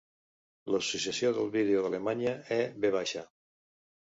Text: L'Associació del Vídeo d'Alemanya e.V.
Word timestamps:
L'Associació 0.75 1.31
del 1.35 1.51
Vídeo 1.57 1.83
d'Alemanya 1.83 2.33
e.V. 2.57 3.05